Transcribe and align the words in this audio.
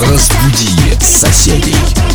Разбуди 0.00 0.98
соседей. 1.00 2.09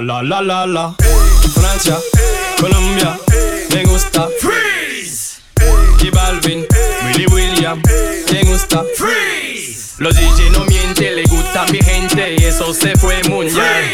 La 0.00 0.22
la 0.22 0.22
la 0.22 0.40
la 0.42 0.66
la. 0.66 0.94
Francia, 1.54 1.98
Colombia, 2.60 3.18
me 3.74 3.84
gusta. 3.84 4.28
Freeze. 4.40 5.40
Y 6.00 6.10
Balvin, 6.10 6.66
Willy 7.04 7.26
William, 7.26 7.82
me 8.32 8.42
gusta. 8.44 8.84
Freeze. 8.96 9.96
Los 9.98 10.14
DJ 10.14 10.50
no 10.50 10.64
mienten, 10.66 11.16
le 11.16 11.24
gusta 11.24 11.66
mi 11.72 11.78
gente 11.80 12.36
y 12.38 12.44
eso 12.44 12.72
se 12.72 12.96
fue 12.96 13.20
mundial. 13.28 13.84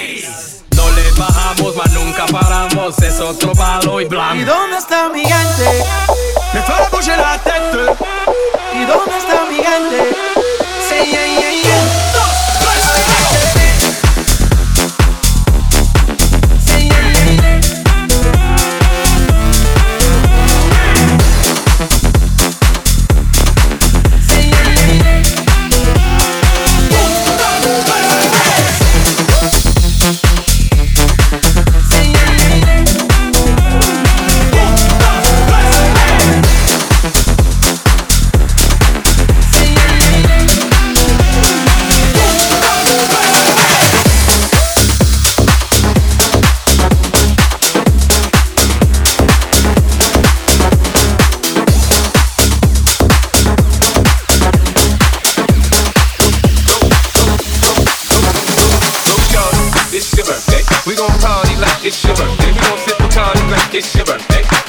No 0.76 0.90
le 0.90 1.10
bajamos, 1.12 1.76
mas 1.76 1.92
nunca 1.92 2.26
paramos, 2.26 2.98
es 2.98 3.20
otro 3.20 3.52
palo 3.52 4.00
y 4.00 4.04
blanco. 4.04 4.36
¿Y 4.36 4.44
dónde 4.44 4.76
está 4.76 5.08
mi 5.08 5.24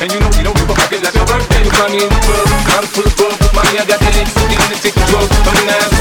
And 0.06 0.14
you 0.14 0.20
know 0.20 0.30
we 0.38 0.44
don't 0.44 0.56
give 0.56 0.70
a 0.70 0.76
fuck, 0.76 0.92
it's 0.92 1.02
like 1.02 1.16
your 1.16 1.26
birthday. 1.26 1.64
You 1.66 1.72
find 1.72 1.92
me 1.92 2.04
in 2.04 2.10
the 2.10 2.20
club, 2.22 2.46
I'm 2.78 2.86
full 2.86 3.10
of 3.10 3.18
bug. 3.18 3.66
I 3.66 3.86
got 3.90 3.98
the 3.98 4.06
X, 4.22 4.38
in 4.38 4.54
to 4.54 4.78
take 4.78 4.94
a 4.94 5.04
drug. 5.10 5.26
I'm 5.50 5.58
in 5.58 5.66
the 5.66 5.95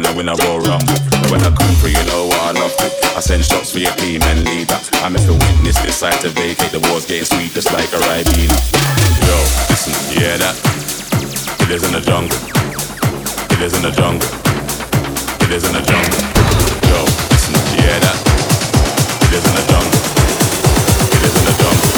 move 0.00 0.10
up, 0.10 0.16
win 0.16 0.28
a 0.28 0.34
Royal 0.46 0.60
Rumble. 0.60 0.94
When 1.30 1.40
I 1.42 1.50
come 1.50 1.74
through, 1.80 1.90
you 1.90 2.04
know 2.06 2.26
what 2.26 2.40
I 2.40 2.52
love 2.52 2.74
to. 2.76 2.86
I 3.16 3.20
send 3.20 3.44
shots 3.44 3.72
for 3.72 3.78
your 3.78 3.92
team 3.96 4.22
and 4.22 4.44
leader. 4.44 4.78
I'm 5.02 5.16
if 5.16 5.26
the 5.26 5.34
witness 5.34 5.80
decide 5.82 6.20
to 6.22 6.28
vacate, 6.30 6.70
the 6.70 6.80
war's 6.90 7.04
getting 7.06 7.24
sweet 7.24 7.52
just 7.52 7.72
like 7.72 7.90
a 7.92 7.98
Ribena. 7.98 8.54
Yo, 9.26 9.36
listen, 9.70 9.94
hear 10.14 10.38
that? 10.38 10.54
Killers 11.58 11.82
in 11.82 11.92
the 11.92 12.00
jungle. 12.00 12.38
Killers 13.50 13.74
in 13.74 13.82
the 13.82 13.90
jungle. 13.90 14.28
Killers 15.42 15.64
in 15.66 15.72
the 15.74 15.82
jungle. 15.82 16.22
Yo, 16.86 16.98
listen, 17.32 17.54
hear 17.74 17.98
that? 17.98 18.16
Killers 19.26 19.46
in 19.50 19.54
the 19.58 19.64
jungle. 19.66 20.00
Killers 21.10 21.34
in 21.34 21.44
the 21.48 21.54
jungle. 21.58 21.90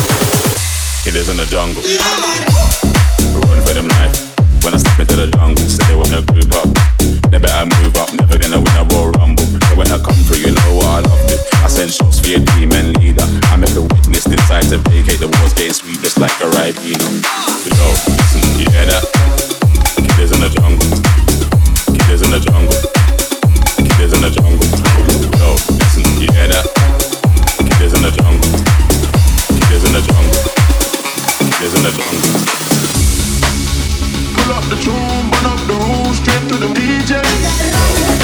Killers 1.05 1.29
in 1.29 1.37
the 1.37 1.47
jungle. 1.53 1.85
Run 3.45 3.61
for 3.67 3.75
them 3.75 3.89
life. 3.89 4.17
When 4.65 4.75
I 4.75 4.79
step 4.79 5.01
into 5.01 5.17
the 5.17 5.27
jungle, 5.27 5.69
say 5.69 5.85
they 5.85 5.97
wanna 5.97 6.23
group 6.23 6.53
up. 6.55 6.90
They 7.31 7.39
better 7.39 7.63
move 7.63 7.95
up, 7.95 8.11
never 8.13 8.37
gonna 8.39 8.59
win 8.59 8.75
a 8.75 8.85
Royal 8.91 9.15
Rumble. 9.15 9.47
So 9.47 9.79
when 9.79 9.87
I 9.87 10.03
come 10.03 10.19
through, 10.27 10.43
you 10.43 10.51
know 10.51 10.83
I 10.83 10.99
love 10.99 11.23
to. 11.31 11.39
I 11.63 11.69
send 11.69 11.93
shots 11.95 12.19
for 12.19 12.27
your 12.27 12.43
demon 12.59 12.93
leader. 12.99 13.23
I 13.47 13.57
make 13.57 13.71
the 13.71 13.83
witness 13.87 14.25
decide 14.25 14.67
to 14.75 14.79
vacate 14.91 15.23
the 15.23 15.31
walls, 15.39 15.55
getting 15.55 15.95
just 16.03 16.19
like 16.19 16.35
a 16.43 16.51
Ribena. 16.51 17.07
Yo, 17.71 17.87
listen, 18.19 18.43
you 18.59 18.67
hear 18.67 18.83
that? 18.83 19.07
Killers 19.95 20.35
in 20.35 20.43
the 20.43 20.51
jungle. 20.51 20.91
Killers 22.03 22.23
in 22.27 22.31
the 22.35 22.41
jungle. 22.43 22.75
Killers 23.79 24.11
in 24.11 24.21
the 24.27 24.31
jungle. 24.35 24.67
Yo, 25.39 25.55
listen, 25.79 26.03
you 26.19 26.27
hear 26.35 26.51
that? 26.51 26.67
Killers 27.79 27.95
in 27.95 28.03
the 28.03 28.11
jungle. 28.11 28.51
Killers 29.71 29.85
in 29.87 29.93
the 29.95 30.03
jungle. 30.03 30.35
Killers 31.47 31.75
in 31.79 31.83
the 31.87 31.93
jungle 31.95 33.00
up 34.51 34.65
the 34.65 34.77
tune, 34.77 35.31
burn 35.31 35.47
up 35.47 35.61
the 35.67 35.75
room, 35.75 36.15
straight 36.15 36.49
to 36.49 36.57
the 36.57 36.67
DJ. 36.75 38.20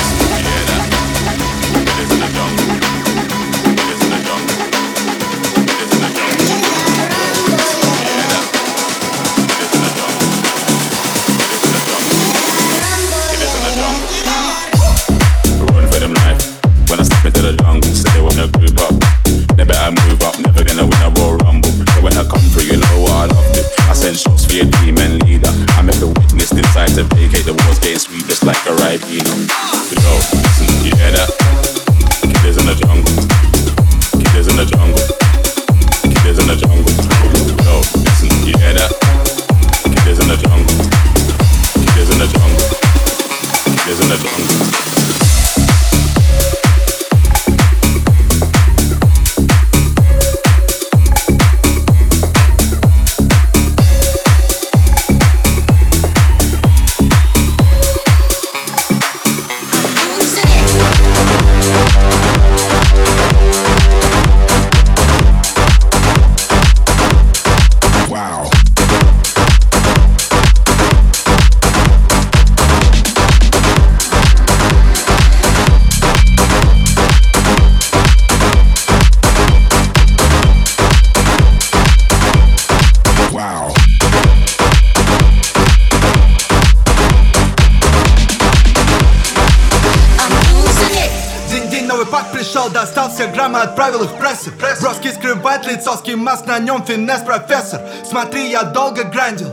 Пришел, 92.66 92.70
достал 92.70 93.11
все 93.11 93.26
граммы, 93.28 93.61
отправил 93.61 94.02
их 94.04 94.11
в 94.11 94.16
прессу 94.16 94.50
Броски 94.80 95.12
скрывает 95.12 95.66
лицо, 95.66 96.00
маск 96.16 96.46
на 96.46 96.58
нем 96.58 96.85
финес 96.85 97.20
профессор. 97.20 97.80
Смотри, 98.08 98.50
я 98.50 98.62
долго 98.62 99.04
грандил. 99.04 99.49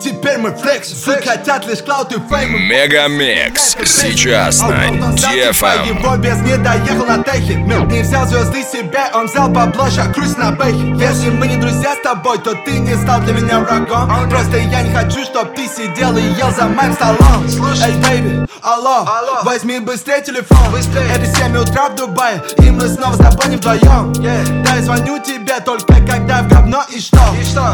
Теперь 0.00 0.38
мы 0.38 0.56
флекс, 0.56 0.88
Суки 0.88 1.28
хотят 1.28 1.66
лишь 1.66 1.82
клаут 1.82 2.10
и 2.10 2.14
фейм 2.14 2.52
Мегамикс. 2.68 3.76
Сейчас 3.84 4.62
на 4.62 4.88
DFM. 5.14 5.88
Его 5.88 6.16
без 6.16 6.38
не 6.38 6.56
доехал 6.56 7.04
на 7.04 7.22
техе 7.22 7.56
Мил 7.56 7.84
не 7.84 8.00
взял 8.00 8.26
звезды 8.26 8.62
себе, 8.90 9.00
он 9.14 9.26
взял 9.26 9.52
поблажа 9.52 10.04
Круиз 10.12 10.36
на 10.36 10.50
бэхе 10.52 10.94
Если 10.98 11.30
мы 11.30 11.46
не 11.46 11.56
друзья 11.56 11.94
с 11.94 12.02
тобой, 12.02 12.38
то 12.38 12.54
ты 12.54 12.78
не 12.78 12.94
стал 12.96 13.20
для 13.20 13.34
меня 13.34 13.60
врагом. 13.60 14.10
Просто 14.28 14.58
я 14.58 14.82
не 14.82 14.92
хочу, 14.92 15.24
чтоб 15.24 15.54
ты 15.54 15.66
сидел 15.66 16.16
и 16.16 16.22
ел 16.22 16.50
за 16.50 16.66
моим 16.66 16.92
столом. 16.94 17.44
Эй, 17.84 17.92
бэйби, 17.94 18.46
алло, 18.62 19.06
возьми 19.44 19.78
быстрее 19.80 20.22
телефон. 20.22 20.58
Это 20.74 21.26
7 21.26 21.56
утра 21.56 21.88
в 21.88 21.96
Дубае, 21.96 22.42
и 22.58 22.70
мы 22.70 22.88
снова 22.88 23.14
с 23.14 23.18
тобой 23.18 23.48
не 23.48 23.56
вдвоем. 23.56 24.12
Да, 24.64 24.74
я 24.76 24.82
звоню 24.82 25.18
тебе 25.18 25.60
только 25.60 25.94
когда 26.06 26.42
в 26.42 26.48
говно 26.48 26.82
и 26.90 27.00
что? 27.00 27.20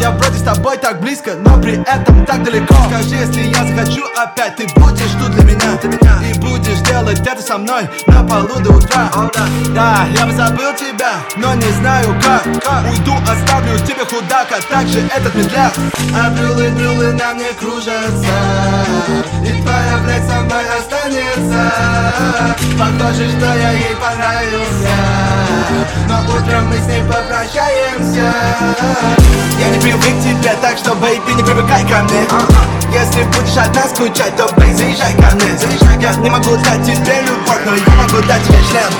Я 0.01 0.11
вроде 0.11 0.39
с 0.39 0.43
тобой 0.43 0.77
так 0.77 1.01
близко, 1.01 1.35
но 1.35 1.61
при 1.61 1.81
этом 1.83 2.27
так 2.27 2.43
далеко. 2.43 2.75
Скажи, 2.89 3.17
если 3.17 3.43
я 3.43 3.65
захочу 3.65 4.03
опять, 4.17 4.57
ты 4.57 4.67
будешь 4.77 5.13
тут 5.21 5.31
для 5.31 5.45
меня. 5.45 5.79
И 6.23 6.39
будешь 6.39 6.81
делать 6.81 7.21
это 7.21 7.43
со 7.43 7.59
мной 7.59 7.89
на 8.07 8.23
полу 8.25 8.61
до 8.61 8.73
утра. 8.73 9.11
Да, 9.75 10.07
я 10.17 10.27
бы 10.27 10.33
забыл 10.33 10.75
тебя, 10.75 11.06
но 11.37 11.55
не 11.55 11.71
знаю 11.73 12.15
как. 12.23 12.47
Уйду, 12.47 13.15
оставлю 13.23 13.79
тебе 13.79 14.05
худак, 14.05 14.49
а 14.51 14.73
также 14.73 15.01
этот 15.15 15.35
медляк 15.35 15.73
А 16.15 16.31
брюлы, 16.31 16.69
брюлы 16.71 17.13
на 17.13 17.35
мне 17.35 17.53
кружатся 17.59 18.27
И 19.43 19.63
твоя 19.63 19.99
блядь 20.05 20.27
со 20.27 20.41
мной 20.41 20.65
останется. 20.79 21.73
Похоже, 22.79 23.29
что 23.31 23.47
я 23.47 23.71
ей 23.73 23.97
понравился 23.97 24.91
Но 26.09 26.21
утром 26.35 26.67
мы 26.69 26.77
с 26.77 26.87
ней 26.87 27.03
попрощаемся. 27.03 28.35
Я 29.59 29.69
не 29.71 29.79
привык 29.79 30.03
к 30.03 30.23
тебе, 30.23 30.55
так 30.61 30.77
что, 30.77 30.95
бейби, 30.95 31.33
не 31.33 31.43
привыкай 31.43 31.83
ко 31.83 32.03
мне. 32.03 32.27
Если 32.93 33.25
будешь 33.25 33.57
одна 33.57 33.83
скучать, 33.89 34.37
то, 34.37 34.49
бей, 34.59 34.73
заезжай 34.75 35.15
ко 35.15 35.35
мне. 35.35 35.57
Я 36.01 36.15
не 36.15 36.31
могу 36.31 36.57
дать 36.57 36.85
тебе 36.85 37.23
любовь, 37.23 37.63
но 37.65 37.75
я 37.75 38.03
могу 38.03 38.27
дать 38.27 38.43
тебе 38.45 38.59
член 38.71 38.91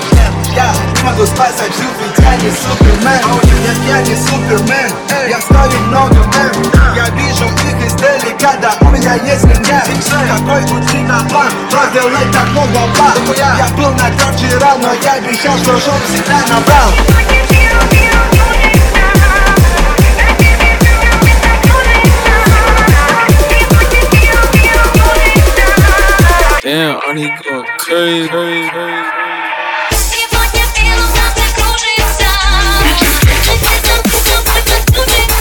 Я 0.55 0.73
не 0.97 1.03
могу 1.05 1.27
спасать 1.27 1.73
жизнь, 1.77 1.96
ведь 1.99 2.19
я 2.19 2.37
не 2.37 2.51
супермен 2.51 3.21
Нет, 3.63 3.77
я 3.89 4.03
не 4.03 4.17
супермен 4.17 4.91
Я 5.29 5.41
стою 5.41 5.81
много 5.89 6.15
мен 6.15 6.53
Я 6.95 7.09
вижу 7.11 7.45
их 7.45 7.87
издалека, 7.87 8.57
да 8.61 8.75
у 8.81 8.91
меня 8.91 9.15
есть 9.15 9.45
меня 9.45 9.83
Какой 9.83 10.63
у 10.63 10.85
тебя 10.85 11.21
план? 11.29 11.49
Проделать 11.71 12.33
так 12.33 12.49
много 12.51 12.87
баб 12.99 13.37
Я 13.37 13.69
был 13.77 13.91
на 13.93 14.11
трёх 14.11 14.35
вчера, 14.37 14.77
но 14.77 14.93
я 15.03 15.13
обещал, 15.15 15.57
что 15.59 15.79
шоу 15.79 15.95
всегда 16.09 16.41
набрал 16.49 16.91
Damn, 26.63 27.01
honey 27.01 27.31
go 27.45 27.63
crazy, 27.79 28.29
crazy, 28.29 28.69
crazy. 28.71 29.26
Gentlemen 34.97 35.36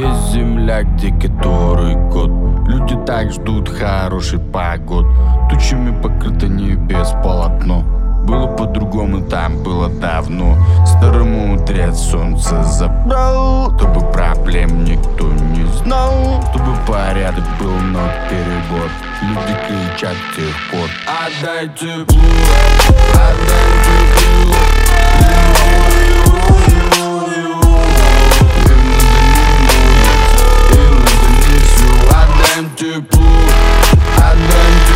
Есть 0.00 0.32
земля, 0.32 0.82
где 0.82 1.10
который 1.12 1.94
год. 1.94 2.30
Люди 2.66 2.96
так 3.04 3.30
ждут 3.32 3.68
хороший 3.68 4.38
погод. 4.38 5.04
Тучами 5.50 5.90
покрыто 6.00 6.48
небес 6.48 7.10
полотно. 7.22 7.82
Было 8.26 8.46
по-другому, 8.46 9.20
там 9.28 9.62
было 9.62 9.90
давно. 9.90 10.56
Старому 10.86 11.54
утрят 11.54 11.94
солнце 11.98 12.62
забрал. 12.62 13.76
Чтобы 13.76 14.00
проблем 14.10 14.84
никто 14.84 15.26
не 15.26 15.66
знал. 15.82 16.42
Чтобы 16.50 16.74
порядок 16.86 17.44
был, 17.58 17.74
но 17.92 18.00
перебор 18.30 18.88
Люди 19.20 19.54
кричат 19.66 20.16
тех 20.34 20.70
пор. 20.70 20.88
Отдай 21.06 21.68
тепло, 21.68 22.22
отдай 23.12 23.68
тепло 23.84 24.89
do 32.80 32.98
blue 33.02 33.20
and 33.20 34.89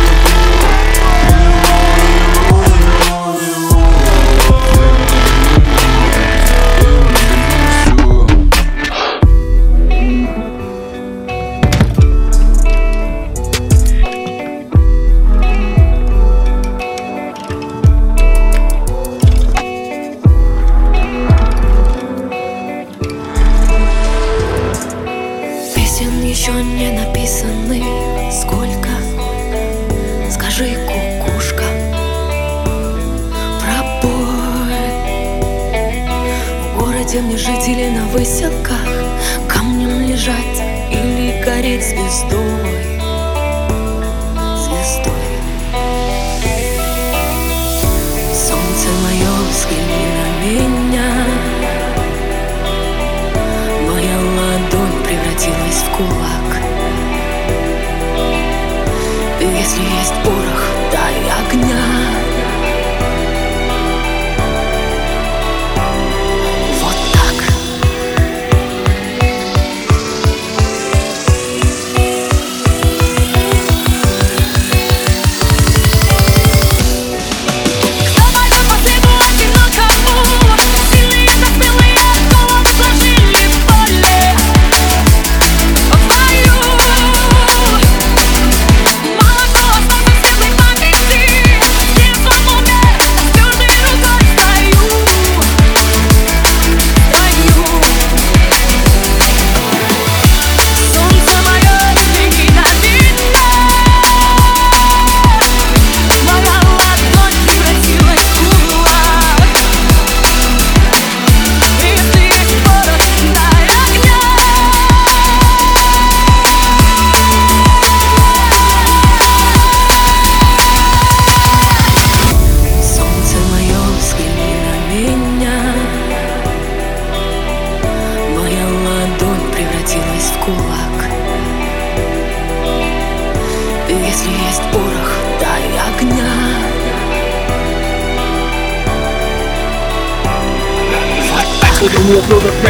Лежать 40.25 40.89
или 40.91 41.43
гореть 41.45 41.83
Звездой 41.83 42.64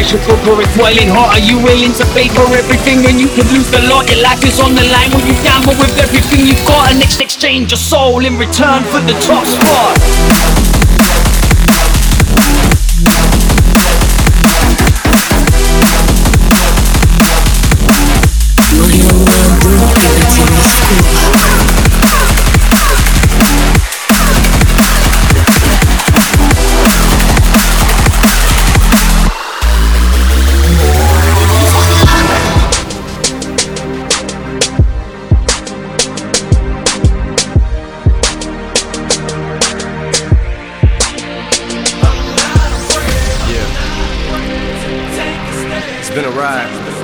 pressure 0.06 0.38
for 0.46 0.62
it's 0.62 0.78
boiling 0.78 1.10
hot 1.10 1.34
Are 1.34 1.44
you 1.44 1.58
willing 1.58 1.94
to 1.94 2.06
pay 2.14 2.28
for 2.30 2.46
everything? 2.54 3.02
When 3.04 3.18
you 3.18 3.28
could 3.28 3.50
lose 3.52 3.70
the 3.72 3.82
lot? 3.90 4.10
Your 4.10 4.22
life 4.22 4.44
is 4.44 4.60
on 4.60 4.76
the 4.76 4.84
line. 4.94 5.10
When 5.12 5.26
you 5.26 5.34
gamble 5.42 5.74
with 5.82 5.98
everything 5.98 6.46
you've 6.46 6.66
got? 6.68 6.92
And 6.92 7.00
next 7.00 7.22
exchange 7.22 7.72
your 7.72 7.78
soul 7.78 8.26
in 8.26 8.38
return 8.38 8.84
for 8.84 9.02
the 9.02 9.18
top 9.26 9.46
spot 9.46 10.15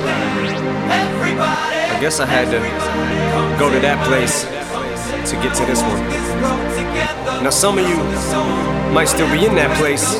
I 0.04 1.98
guess 2.00 2.18
I 2.20 2.26
had 2.26 2.50
to 2.50 2.58
go 3.58 3.70
to 3.70 3.78
that 3.80 3.98
place 4.06 4.44
to 5.30 5.36
get 5.38 5.54
to 5.54 5.64
this 5.64 5.82
one. 5.82 6.02
Now, 7.42 7.50
some 7.50 7.78
of 7.78 7.88
you 7.88 7.96
might 8.92 9.06
still 9.06 9.30
be 9.30 9.46
in 9.46 9.54
that 9.54 9.76
place. 9.78 10.14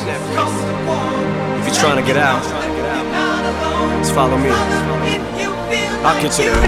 If 1.59 1.67
you're 1.67 1.75
trying 1.75 1.99
to 1.99 2.05
get 2.07 2.17
out, 2.17 2.43
just 3.99 4.13
follow 4.15 4.37
me. 4.37 4.49
I'll 6.03 6.21
get 6.21 6.37
you 6.39 6.45
there. 6.51 6.61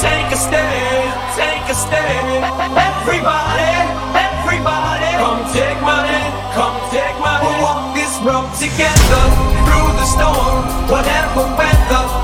Take 0.00 0.32
a 0.32 0.36
stand, 0.36 1.12
take 1.36 1.68
a 1.68 1.74
stand. 1.74 2.44
Everybody, 2.76 3.72
everybody, 4.16 5.10
come 5.20 5.44
take 5.52 5.80
my 5.80 6.06
hand, 6.06 6.32
come 6.54 6.76
take 6.90 7.03
road 8.24 8.50
together 8.58 9.22
through 9.68 9.92
the 10.00 10.06
storm, 10.06 10.64
whatever 10.88 11.44
weather. 11.58 12.23